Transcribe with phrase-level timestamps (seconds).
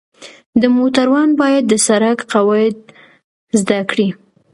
[0.61, 2.75] د موټروان باید د سړک قواعد
[3.59, 4.09] زده کړي.